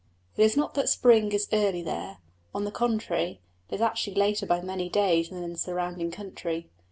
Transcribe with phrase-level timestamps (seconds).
[0.35, 2.17] It is not that spring is early there;
[2.55, 6.71] on the contrary, it is actually later by many days than in the surrounding country.